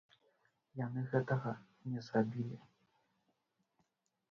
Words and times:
Яны 0.85 1.03
гэтага 1.11 1.51
не 1.91 1.99
зрабілі. 2.09 2.59